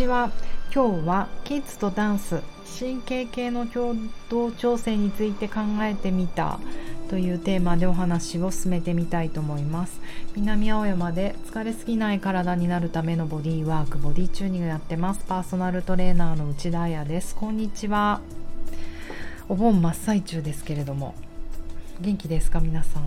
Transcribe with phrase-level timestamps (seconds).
[0.00, 0.30] ちは
[0.74, 2.40] 今日はキッズとダンス
[2.78, 3.94] 神経系の共
[4.30, 6.58] 同調整について考えてみた
[7.10, 10.00] というテーマでお話を進めてみたいと思います。
[10.34, 15.22] 南青山で疲れすぎない体になるためのボディーワークボディチューニングやってます。
[15.28, 17.34] パーソナルトレーナーの内田彩です。
[17.34, 18.22] こんにちは。
[19.50, 21.14] お盆真っ最中ですけれども。
[22.00, 23.02] 元気ですか皆さん？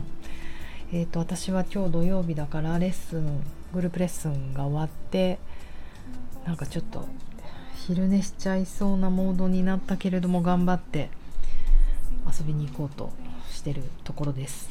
[0.91, 3.41] えー、と私は今日土曜日だからレッスン
[3.73, 5.39] グループレッスンが終わって
[6.45, 7.07] なんかちょっと
[7.88, 11.09] 昼寝しちゃいそうなモードになったけれども頑張って
[12.27, 13.11] 遊びに行こうと
[13.51, 14.70] してるところです。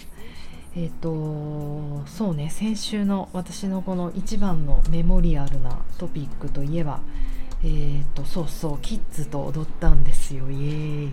[0.74, 7.00] えっ、ー、とそうね先週の私のこの一番のメモリアルなトピックといえば
[7.64, 10.50] えーと、そうそうキッズと踊ったんですよ。
[10.50, 11.12] イエーイ。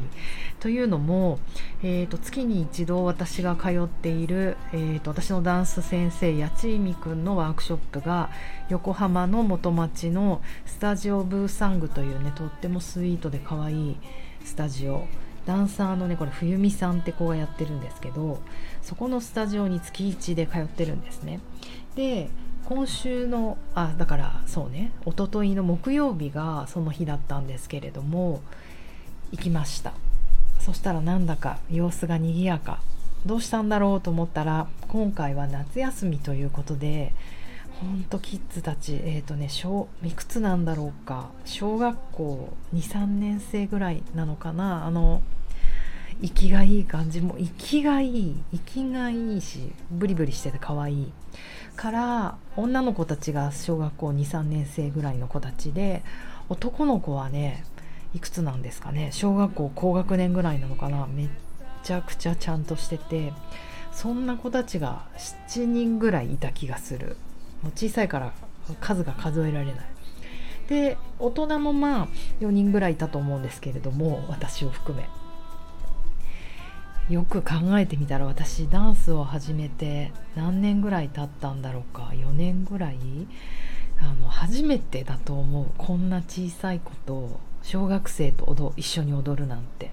[0.59, 1.39] というのも、
[1.83, 8.29] えーと、月に一度私が通っている、えーと、私のダンス先生八千美くんのワークショップが
[8.69, 13.97] 横浜の元町のスタジオブーサングというねとってもスイートで可愛い
[14.43, 15.05] スタジオ。
[15.45, 18.39] ダンサーのねこれ冬美さんって子がやってるんですけど
[18.83, 21.39] そこのスタジオに月1で通ってるんですね。
[21.95, 22.29] で
[22.69, 24.91] 今週のあだからそうね。
[25.03, 28.41] おとといの木曜日がその日だったんですけれども
[29.31, 29.93] 行きました。
[30.59, 32.79] そしたらなんだか様子が賑やか。
[33.25, 37.11] どうしたんだろうと思ったら今回は夏休みということで
[37.81, 41.31] ほんとキッズたちえっ、ー、とね小いくつなんだろうか。
[41.45, 44.85] 小学校23年生ぐらいなのかな。
[44.85, 45.23] あの
[46.21, 47.19] 息がいい感じ。
[47.19, 48.35] も息がいい。
[48.53, 51.11] 息がいいしブリブリしてて可愛い。
[51.79, 56.03] から女の子たちが小学校23年生ぐらいの子たちで
[56.49, 57.63] 男の子はね
[58.13, 61.29] いくつなんですかね小学校高学年ぐらいなのかなめっ
[61.83, 63.31] ちゃくちゃちゃんとしてて
[63.93, 65.07] そんな子たちが
[65.47, 67.15] 7人ぐらいいた気がする。
[67.63, 68.33] もう小さいから
[68.81, 69.75] 数が数えられない。
[70.67, 72.07] で大人もまあ
[72.41, 75.07] 4人ぐらいいたと思うんですけれども私を含め。
[77.09, 82.97] よく考えてみたら私ダンスを始めて何年ぐらい経ったんだろうか4年ぐらい
[83.99, 85.65] あの初めてだと思う。
[85.77, 89.91] こんな小さい子と小学生と踊一緒に踊るなんて、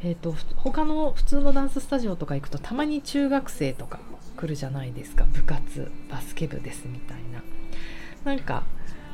[0.00, 3.98] えーと、他の普通のダンススタジオとか行くとたまに中学生とか
[4.36, 5.24] 来るじゃないですか。
[5.24, 7.42] 部活バスケ部ですみたいな。
[8.24, 8.62] なんか、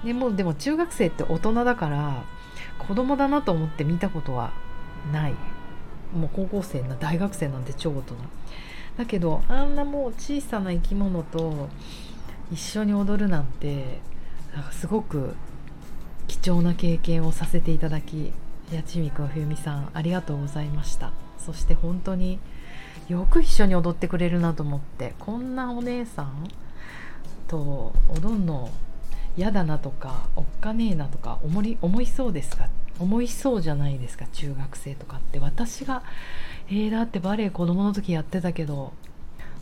[0.04, 2.22] ね、もうでも中学生って大人だから
[2.78, 4.52] 子供だなと思って見たことは
[5.10, 5.34] ない。
[6.14, 8.14] もう高校生な大学生なんて超大人。
[8.98, 11.68] だけどあんなもう小さな生き物と
[12.52, 14.00] 一緒に踊るなんて
[14.54, 15.34] なんかすごく
[16.26, 18.32] 貴重な経験をさせていただき
[18.70, 21.12] 八千美くん冬美さんありがとうございました。
[21.38, 22.38] そして本当に
[23.08, 26.46] よく一緒に踊ってくれるなと思ってこんなお姉さん
[27.48, 28.70] と踊んの
[29.36, 32.68] 嫌だなとかおっかねえなとか思い思いそうですか？
[33.00, 35.38] 思いそうじゃないですか中学生とかって。
[35.38, 36.02] 私が
[36.68, 38.92] えー、だってバレエ子供の時やってたけど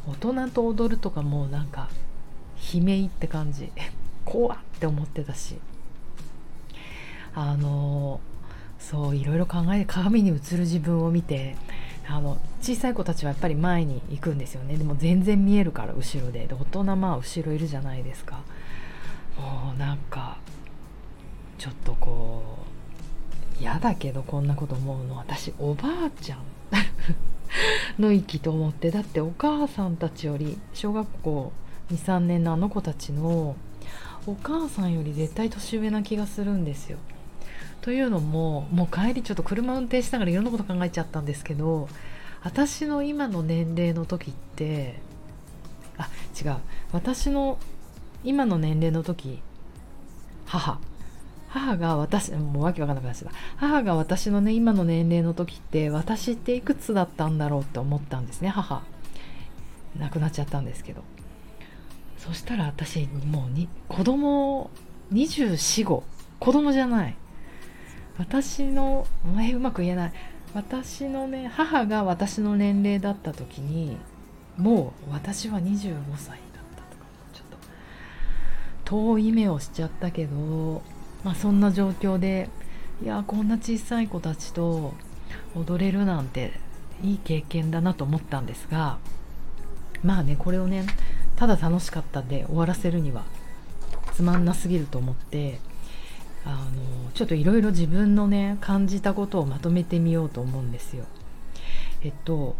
[0.06, 1.88] 大人と踊るとかもうなんか
[2.75, 3.72] 悲鳴って感じ。
[4.25, 5.56] 怖って思ってたし。
[7.34, 8.21] あの
[8.78, 11.56] そういろいろ考えて鏡に映る自分を見て
[12.09, 14.76] あの小さい子たちはやっぱり前に行くんですよね。
[14.76, 16.47] でも全然見えるから後ろで。
[16.47, 18.41] で大人まあ後ろいるじゃないですか。
[19.37, 20.38] もうなんか
[21.59, 22.78] ちょっとこう
[23.60, 26.38] 嫌だけどこんなこと思うの私おばあちゃん
[28.00, 31.52] の域と思ってだってお母さんたちより小学校
[31.91, 33.56] 23年のあの子たちの
[34.26, 36.98] お母さんより絶対年上な気がするんですよ。
[37.80, 41.88] というのももう帰りちょっと車運転しながらいろんなこと考えちゃったんですけど
[42.42, 45.00] 私の今の年齢の時って
[45.96, 46.08] あ
[46.38, 46.56] 違う
[46.92, 47.58] 私の
[48.25, 49.40] 今の年齢の時
[50.44, 50.78] 母
[51.48, 53.38] 母が私もうわけわかんなくなっちゃった。
[53.56, 58.82] 母が私のね今の年齢の時って私っていくつだったんだろうって思ったんですね母。
[59.98, 61.03] 亡くなっちゃったんですけど。
[62.19, 64.70] そしたら私もうに子供
[65.12, 67.17] 245子供じゃない。
[68.19, 69.06] 私の
[69.40, 70.12] えうまく言えない。
[70.55, 73.96] 私のね母が私の年齢だった時に
[74.56, 76.38] もう私は25歳だっ
[76.75, 77.58] たとかちょっと
[78.84, 80.82] 遠い目をしちゃったけど、
[81.25, 82.49] まあ、そんな状況で
[83.03, 84.94] いやこんな小さい子たちと
[85.55, 86.53] 踊れるなんて
[87.03, 88.99] いい経験だなと思ったんですが
[90.03, 90.87] まあねこれをね
[91.37, 93.25] ただ楽しかったんで終わらせるには
[94.15, 95.61] つまんなすぎると思って
[96.44, 101.05] あのちょっといろいろ自分のね感じたことをまとめてみようと思うんですよ。
[102.03, 102.56] えっと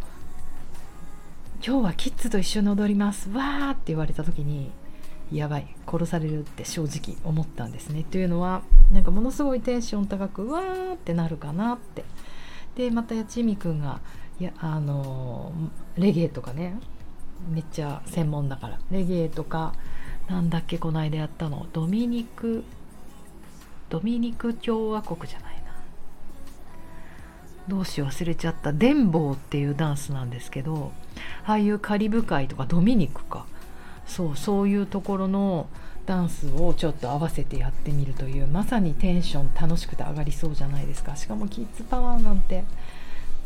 [1.65, 4.71] 今日はキッズと一緒に踊りますわーって言われた時に
[5.33, 8.05] やばい殺されるって正直思ったんですね。
[8.05, 12.05] というのはなんかものすごいテンション高くうわーってなるかなって。
[12.77, 14.01] でまたやちみくんが
[14.41, 15.53] いやあの
[15.97, 16.79] レゲエとかね
[17.51, 18.79] めっちゃ専門だから。
[18.91, 19.75] レゲエとか
[20.29, 21.67] なんだっけこの間やったの。
[21.73, 22.65] ドミニク
[23.91, 25.59] ドミニク共和国じゃないな。
[27.69, 28.73] どうし忘れちゃった。
[28.73, 30.93] デンボーっていうダンスなんですけど
[31.45, 33.47] ああいうカリブ海とかドミニクか。
[34.09, 35.69] そうそういうところの
[36.07, 41.15] ダンスをちょっと合わせてやってみるというまさにテンション楽しくて上がりそうじゃないですか。
[41.17, 42.65] しかもキッズパワーなんて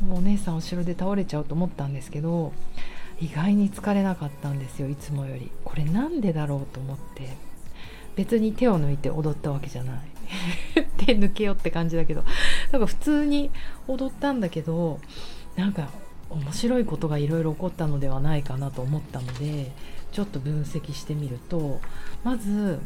[0.00, 2.52] もうお姉さん後ろで倒れちゃうと思ったんですけど
[3.20, 5.50] 意外に疲れなかったんですよいつもより。
[5.64, 7.36] これなんでだろうと思って。
[8.14, 10.00] 別に手を抜いて踊ったわけじゃない。
[10.98, 12.24] 手抜けよって感じだけど。
[12.70, 13.50] なんか普通に
[13.88, 15.00] 踊ったんだけど
[15.56, 15.88] なんか
[16.30, 19.70] 面白いことがいろいろ起こったのではないかなと思ったので
[20.12, 21.80] ちょっと分析してみると
[22.22, 22.78] まず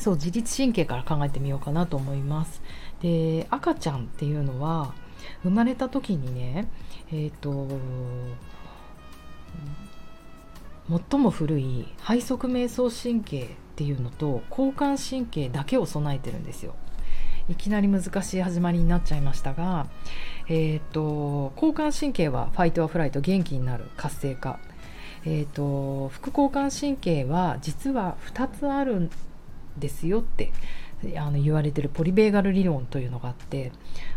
[0.00, 2.62] そう自律神経から考えてみようかなと思います。
[3.00, 4.94] で赤ちゃんっていうのは
[5.42, 6.68] 生まれた時にね
[7.10, 7.68] えっ、ー、と
[11.10, 16.74] 最も古い背側瞑想神経っていうのと交感神経だけを備えてるんですよ。
[17.48, 19.88] いきなり難しい始まりになっちゃいましたが、
[20.48, 24.60] えーと、交感神経はファイトアフライト元気になる活性化、
[25.24, 29.10] えーと、副交感神経は実は2つあるん
[29.78, 30.52] ですよって
[31.16, 33.72] あの言われてるポリベーガル理論というのがあって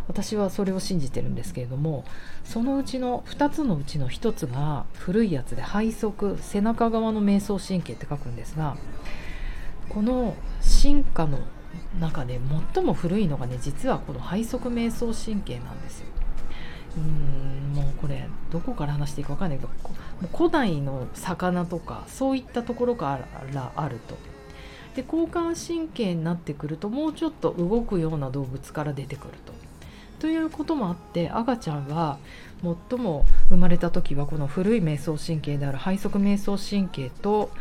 [0.08, 2.06] 私はそれを信じてるんですけれども
[2.44, 8.78] そのうちの2つのうちの1つが古いやつで背側背中側の瞑想神経って書くんですが
[9.90, 11.40] この進化の
[12.00, 12.40] 中で
[12.74, 16.08] 最も古いのがね実はこの背側瞑想神経なんですよ。
[16.98, 19.70] うんもうこれどこから話していいか分かんないけど
[20.36, 23.20] 古代の魚とかそういったところか
[23.54, 24.18] らあると。
[24.96, 29.54] で交感神経になってくるともうちょっと動くような動物から出てくると。
[30.20, 32.18] ということもあって赤ちゃんは
[32.90, 37.52] 最も生まれた時はこの古い瞑想神経である背側瞑想神経と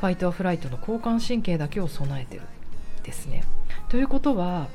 [0.00, 2.42] ファイトアフライトの交感神経だけを備えてる
[3.04, 3.44] ですね。
[3.88, 4.66] ということは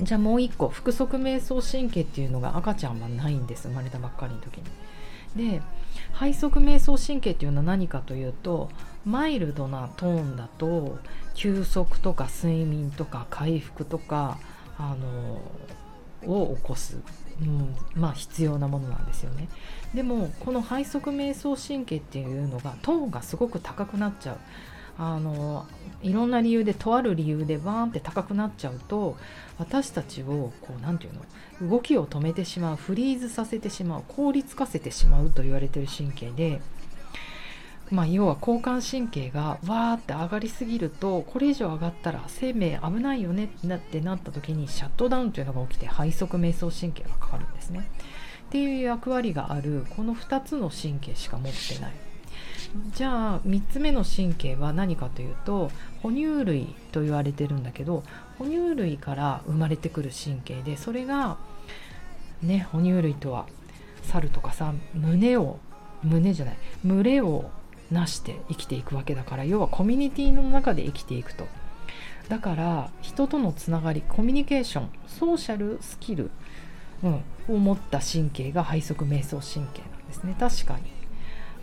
[0.00, 4.64] じゃあもう一個腹側瞑想神経っていうのが赤ちゃんはないんです生まれたばっかりの時に。
[5.36, 5.62] で
[6.18, 8.70] 背側瞑想神経っていうのは何かというと
[9.04, 10.98] マイルドなトーンだと
[11.34, 14.38] 休息とか睡眠とか回復とか
[14.78, 15.40] あの
[16.24, 16.98] を起こす、
[17.40, 19.48] うん、まあ必要なものなんですよね。
[19.94, 24.38] でもこの背側瞑想神経っていうのがトーンがすごく高くなっちゃう。
[24.98, 25.66] あの
[26.02, 29.16] いろんな理由でとある理由でバーンって高くなっちゃうと
[29.58, 31.12] 私たちをこう何て言
[31.60, 36.60] うの動きを止めてしまうフリーズさせてしまう効率化せてしまうと言われてる神経で。
[37.90, 47.88] まあ、要は交感神経がわーって上がりすぎるとこれ以上上がったら生命危ないよねってなった時にシャットダウンというのが起きて背側瞑想神経がかかるんですね。
[48.46, 51.92] っていう役割があるこの2つの神経しか持ってない
[52.94, 55.70] じゃあ3つ目の神経は何かというと
[56.02, 58.02] 哺乳類と言われてるんだけど
[58.38, 61.36] 哺乳類から生まれてくる神経でそれが
[62.42, 63.46] ね哺乳類とは
[64.02, 65.58] 猿とかさ胸を
[66.02, 67.50] 胸じゃない群れを
[67.90, 71.46] なして生きていくわけだから要はコミュニティの中で生きていくと。
[72.28, 76.32] だから人とのつながりコミュニケーションソーシャルスキル、
[77.04, 80.34] うん、を持った神経が背側瞑想神経なんですね。
[80.38, 80.95] 確かに。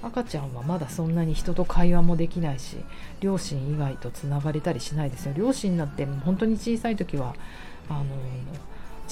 [0.03, 2.77] 赤ちゃんはまだそんなに人と会話もできないし
[3.21, 5.33] 両親以外とつながれたりしないですよ。
[5.35, 7.35] 両親になって本当に小さい時は
[7.89, 8.05] あの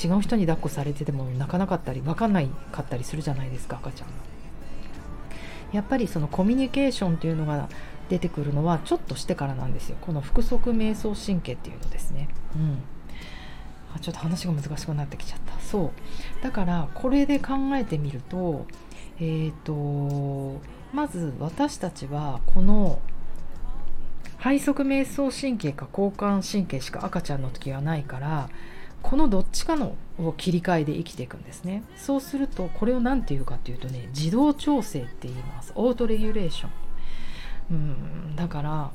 [0.01, 4.07] 違う人に抱っこされてても泣かなかったり分かんないかったりするじゃないですか赤ちゃん
[5.71, 7.69] やっぱりそのコミュニケーションっていうのが
[8.09, 9.97] 出てくるのはちょっとしてからなんですよ。
[10.01, 12.27] この腹側瞑想神経っていうのですね。
[12.55, 12.77] うん。
[13.95, 15.57] あちょっと話が難しくなってきちゃった。
[15.61, 16.43] そう。
[16.43, 18.65] だからこれで考えてみると
[19.17, 20.59] えっ、ー、と
[20.93, 22.99] まず私たちはこの
[24.43, 28.49] 背側瞑想神経か交感神経しか赤ちゃんの時はないから
[29.01, 31.83] このどっちかのを切り替えで生きていくんですね。
[31.95, 35.73] そうするとこれを何て言うかっていうとね自動調整って言います。
[35.75, 36.71] オートレギュレーション。
[37.71, 38.91] うんだから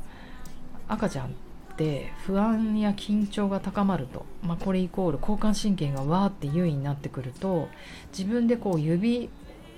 [0.88, 1.30] 赤ちゃんっ
[1.76, 7.68] て不安や緊張が高まると、まあ、これイコール交感神経がわーって優位になってくると
[8.16, 9.28] 自分でこう指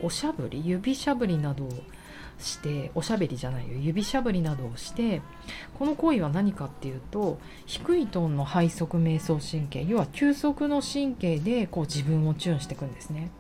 [0.03, 1.69] おしゃぶり指しゃぶりなどを
[2.39, 3.77] しておしゃべりじゃないよ。
[3.79, 5.23] 指しゃぶりなどをして
[5.79, 13.31] この行為は何かっていうと低いトーンの背側瞑想神経要は休息の神経でこう自分をチューンしていくんですね。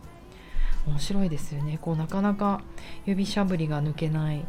[0.87, 1.79] 面白いですよね。
[1.81, 2.63] こうなかなか
[3.07, 4.45] 指しゃぶりが抜けない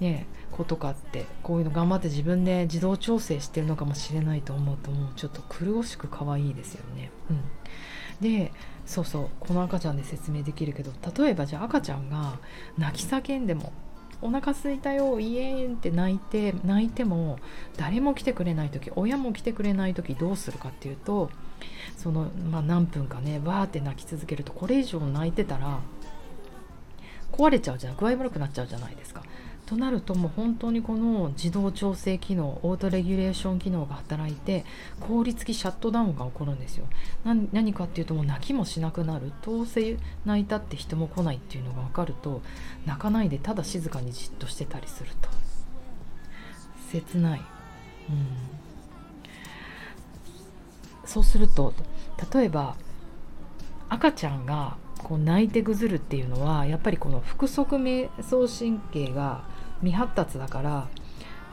[0.00, 7.10] ね子とかってこういうの頑張って自分で自動調整してるのかもしれないと思うともうちょっと苦しく可愛いですよね。
[7.30, 7.40] うん。
[8.20, 8.52] で
[8.86, 10.92] そうそうこの赤ちゃんで説明できるけど
[11.22, 12.38] 例えばじゃあ赤ちゃんが
[12.78, 13.72] 泣き叫んでも
[14.22, 17.38] お腹すいたよイエーンって泣いて泣いても
[17.76, 21.30] 誰も来てくれない時親も来てくれない時どうするかっていうと
[21.96, 25.80] その、まあ、何分かねわーって泣き続けるとこれ以上泣いてたら
[27.32, 29.22] 壊れちゃうじゃん具合悪くなっちゃうじゃないですか。
[29.66, 34.64] となるともう本当にこの自動調整機能オートレギュレーション機能が働いて
[35.00, 36.86] 効率的シャットダウンが起こるんですよ。
[37.24, 39.32] 何かっていうともう泣きもしなくなる。
[39.42, 42.42] どうせ泣いたって人も来ないっていうのが分かると
[42.86, 45.28] 泣かないでただ静かにじっとしてたりすると。
[46.94, 48.26] 切ない、うん、
[51.04, 51.74] そうすると
[52.32, 52.76] 例えば
[53.88, 59.44] 赤ちゃんがこう泣いてぐずるっていうのはやっぱりこの腹側瞑想神経が
[59.80, 60.88] 未発達だから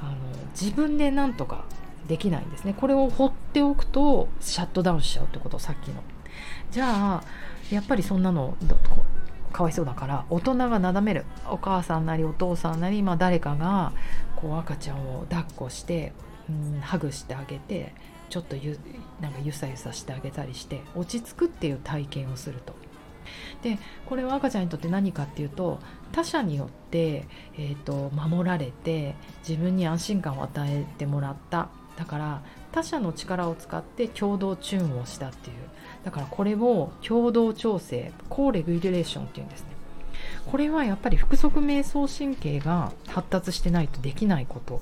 [0.01, 0.15] あの
[0.59, 1.65] 自分でなんとか
[2.07, 2.73] できないんですね。
[2.73, 6.01] これを放っておくとシャットダウンしちゃうってことさっきの。
[6.71, 7.23] じゃあ
[7.69, 8.55] やっぱりそんなの
[9.51, 11.25] かわいそうだから大人がなだめる。
[11.49, 13.93] お母さんなりお父さんなり、まあ、誰かが
[14.35, 16.13] こう赤ちゃんを抱っこして、
[16.49, 17.93] うん、ハグしてあげて
[18.29, 18.79] ちょっとゆ
[19.19, 22.73] なんかゆさゆさしてあげたりして落ち着くっていう体験をすると。
[23.61, 25.79] でこれは赤ちゃんにとって何かっていうと
[26.11, 29.15] 他者によって、えーと、守られて
[29.47, 31.69] 自分に安心感を与えてもらった。
[31.97, 35.55] だから他者の力を使って共同チューンをしたっていう。
[36.03, 39.67] だからこれを共同調整コーレギュレーションっていうんですね。
[40.45, 44.81] これはやっぱり腹側瞑想神経が発達してないとできないこと。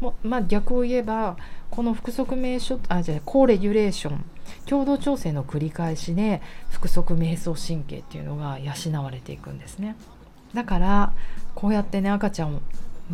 [0.00, 1.36] もまあ、逆を言えば
[1.70, 4.24] この腹側瞑想あじゃあコーレギュレーション
[4.66, 9.96] 共同調整の繰り返しで腹側瞑想神経っていうのが養われていくんですね
[10.54, 11.12] だから
[11.54, 12.60] こうやってね赤ちゃん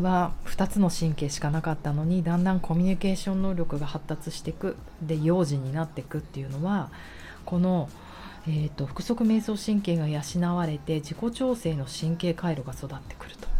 [0.01, 6.91] は2つの神経しかなかったのにだんだんコミュニケーション能力が発達していくで幼児になっていくっていうのは
[7.45, 7.89] この、
[8.47, 10.21] えーと、腹側瞑想神経が養
[10.57, 13.58] われて自己調整の神経回路が育ってくると。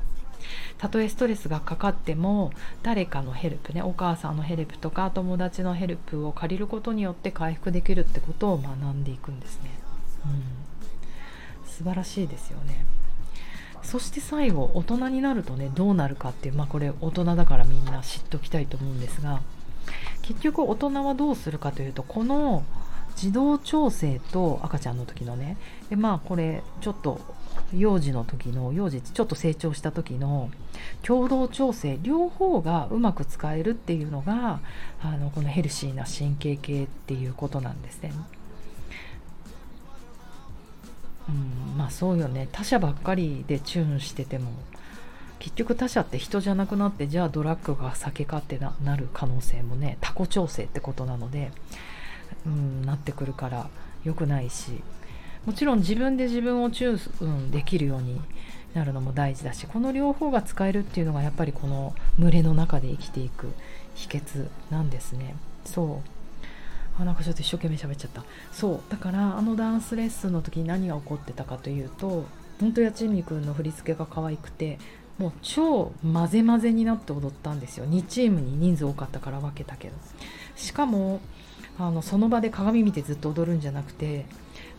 [0.79, 9.71] たとえストレスがかかっても誰かのヘルプねお母さんのヘルプとか友達のヘルプを借りることによって回復できるってことを学んでいくんですね。
[10.25, 12.87] うん、素晴らしいですよね。
[13.83, 19.41] そして最後大人になるとねどうなるかっていうまあこれ大人だからみんな知っておきたいと思うんですが
[20.23, 22.65] 結局大人はどうするかというとこの
[23.17, 25.57] 自動調整と赤ちゃんの時のね
[25.89, 27.21] でまあこれちょっと
[27.77, 30.51] 幼児の時の幼児ちょっと成長した時の
[31.03, 34.61] 共同調整両方がうまく使えるっていうのが
[35.03, 38.13] あのこのヘルシーな神経系っていうことなんですね。
[41.29, 44.51] うん、まあそうよね他者ばっかりでチューンしてても
[45.39, 51.53] 結局他者って人じゃなくなってじゃあドラッグが酒かってななる可能性もね他己調整ってことなので、
[52.47, 53.69] うん、なってくるから
[54.05, 54.83] 良くないし
[55.49, 58.21] もちろん自分で自分をチューンできるように
[58.75, 63.49] なるのも大事だしこの両方が使えるっていうのがやっぱりこの群れの中で生きていく
[63.95, 65.37] 秘訣なんですね。
[65.65, 66.03] そ
[66.99, 67.01] う。
[67.01, 68.25] あなんかちょっと一生懸命喋っちゃった。
[68.53, 68.81] そう。
[68.91, 72.27] だからあのダンスレッスンの時に何が起こってたかというと
[72.61, 74.79] 本当やちみくんの振り付けが可愛くて
[75.17, 77.87] もう超混ぜ混ぜになって踊ったんですよ。
[77.87, 79.95] 2チームに人数多かったから分けたけど。
[80.57, 81.23] しかも
[81.79, 84.27] あのその場で鏡見てずっと踊るんじゃなくて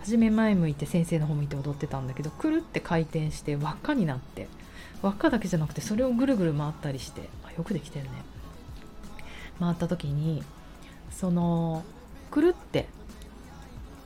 [0.01, 4.47] 初め前向いて先生の方向いて踊ってたんだけどくるって回転して輪っかになって
[5.01, 8.11] 輪っかだけじゃなくてそれをぐるぐる回ったりしてあよくできてるね。
[9.59, 10.43] 回った時に
[11.11, 11.83] その
[12.31, 12.87] くるって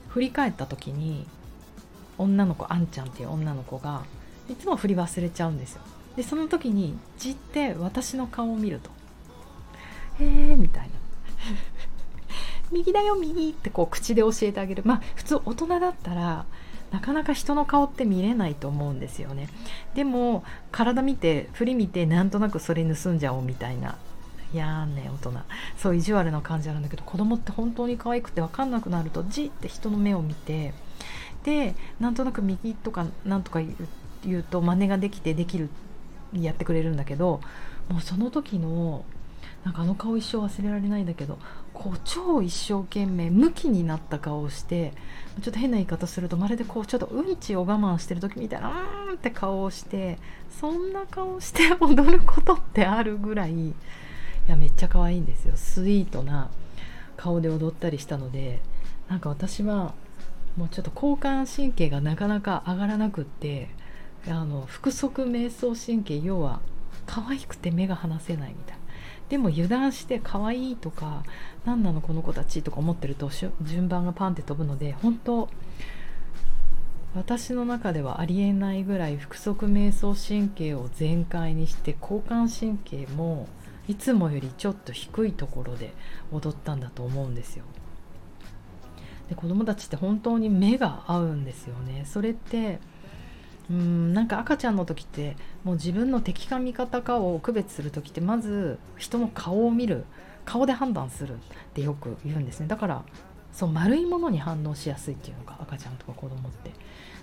[0.08, 1.26] 振り返った時に
[2.18, 4.02] 女の子あんちゃんっていう女の子が
[4.48, 5.82] いつも振り忘れちゃうんですよ。
[6.16, 8.90] でその時にじって私の顔を見ると
[10.22, 10.90] 「へえ」みたいな
[12.72, 14.82] 「右だよ右」ってこう口で教えてあげる。
[14.84, 16.44] まあ普通大人だったら
[16.90, 19.48] なかなか人の顔って見れないと思うんですよね。
[19.94, 23.96] でも体見て振り見てなんとなくそれ盗んじゃおうみたいな。
[24.52, 25.40] いやね大人。
[25.76, 30.72] そう意地悪な感じなんだけど子供って本当に可愛くて分かんなくなるとじって人の目を見て
[31.42, 33.60] でなんとなく右とかなんとか
[34.24, 35.68] 言うと真似ができてできる
[36.32, 37.40] やってくれるんだけど
[37.88, 39.04] もうその時の
[39.64, 41.38] なんかあの顔一生忘れられないんだけど
[41.74, 44.92] こう超一生懸命ムキになった顔をして
[45.42, 50.18] ちょっと変な言い方するとまるでこうちょっとうんちを我慢してる時みたいなうーんって顔をして
[50.60, 53.74] そんな顔して踊ることってあるぐらいい
[54.46, 55.54] やめっちゃ可愛いんですよ。
[55.56, 56.50] スイートな
[57.16, 58.60] 顔で踊ったりしたので
[59.08, 59.94] なんか私は
[60.56, 63.68] もうちょっと交感神経がなかなか上がらなくって
[64.28, 66.60] あの腹側瞑想神経要は
[67.06, 68.83] 可愛くて目が離せないみたいな。
[69.34, 71.24] でも油断して可愛いとか
[71.64, 75.48] 何なのこの子たちとか思ってると順番がパンって飛ぶので本当
[77.16, 83.48] 私の中ではありえないぐらい腹側瞑想神経を全開にして交感神経も
[83.88, 85.94] いつもよりちょっと低いところで
[86.30, 87.64] 踊ったんだと思うんですよ。
[89.28, 92.04] で子供たちって本当に目が合うんですよね。
[92.06, 92.78] それって
[93.70, 100.04] うんなんか赤ちゃんの時ってもう自分の敵か味方かを区別する時ってまず人の顔を見る
[100.44, 101.36] 顔で判断するっ
[101.72, 102.66] てよく言うんですね。
[102.66, 103.02] だから
[103.52, 106.72] そう丸いものに反応しやすいっていうのが赤ちゃんとか子供って。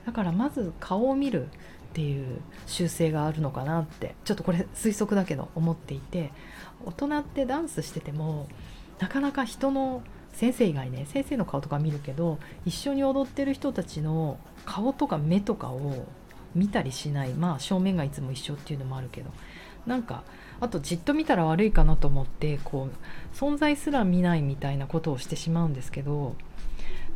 [0.06, 1.50] だからまず顔を見るっ
[1.94, 6.32] ていう習性があるのかなってちょっとこれ推測だけど思っていて
[6.86, 8.48] 大人ってダンスしてても
[9.00, 16.08] なかなか人の先生以外ね先生の顔とか見るけど一緒に踊ってる人たちの顔とか目とかを
[16.56, 17.34] 見たりしない。
[17.34, 19.32] まあ正面がいつも一緒っていうのもあるけど。
[19.86, 20.24] なんか
[20.60, 26.36] あとじっと見たら悪いかなと思ってこう存在すら見ないみたいなことをしてしまうんですけど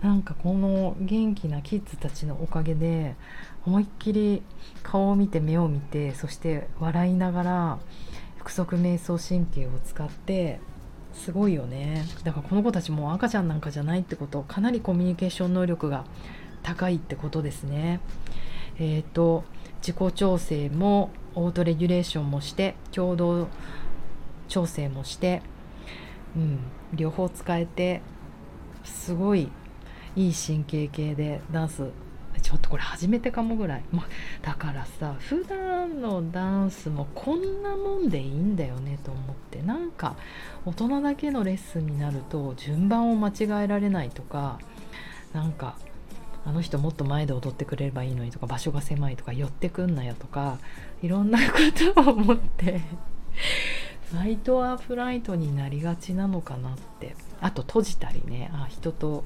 [0.01, 3.15] なんかこの元気なキッズたちのおかげで
[3.65, 4.41] 思いっきり
[4.83, 7.79] 顔を見て目を見てそして笑いながら
[8.39, 10.59] 腹側瞑想神経を使って
[11.13, 12.05] すごいよね。
[12.23, 16.03] だからこの子たちも赤ちゃんなんかじゃないってことかなりコミュニケーション能力が
[16.61, 18.01] 高いってことですね。
[18.77, 19.43] えーと、
[19.81, 23.47] 自己調整もオートレギュレーションもして共同
[24.47, 25.41] 調整もして、
[26.35, 26.59] うん、
[26.93, 28.01] 両方使えて
[28.83, 29.49] すごい
[30.15, 31.89] いい神経系でダンス
[32.41, 34.05] ちょっとこれ初めてかもぐらい、ま、
[34.41, 39.61] だからさ普段のダンスもこんなもんでいいんだよねと思って。
[39.61, 40.15] なんか
[40.65, 44.59] 大人だけのレッスンになると順番を間違えられないとか
[45.33, 45.77] なんか
[46.45, 50.59] あの人もっと前で踊ってくれればいいのにとか場所が狭いとか寄ってくんなよとか
[51.01, 51.57] いろんなこ
[51.95, 52.81] とを思って
[54.11, 57.15] ファイトアフライトになりがちなのかなって。
[57.41, 59.23] あと閉じたりねあ人と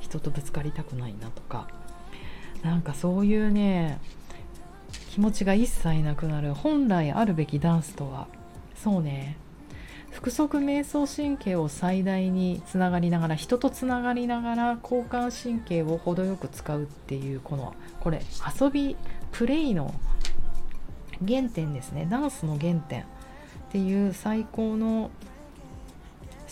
[0.00, 1.68] 人とぶつかりたくないなとか。
[2.62, 3.98] なんかそういうね
[5.10, 6.54] 気持ちが一切なくなる。
[6.54, 8.28] 本来あるべきダンスとは。
[8.74, 9.36] そうね。
[10.16, 18.22] 腹側瞑想神経を最大につながりながら人とつながりながら交感神経を程よく使うっていうこのこれ
[18.58, 18.96] 遊び
[19.30, 19.94] プレイの
[21.26, 22.06] 原点ですね。
[22.10, 23.04] ダンスの原点っ
[23.70, 25.10] ていう最高の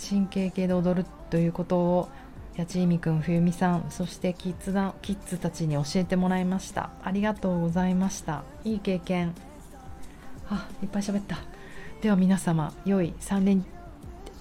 [0.08, 2.08] 神経系で踊るということを
[2.58, 6.90] 八千美くん冬美さんそしてキッズキッズたちに教えてもらいました。
[7.02, 8.44] ありがとうございました。
[8.62, 9.34] いい経験。
[10.50, 11.53] あいっぱい喋った。
[12.04, 13.64] では皆様良い3年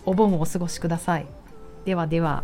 [0.05, 1.25] お盆をお過ごしください。
[1.85, 2.43] ではでは。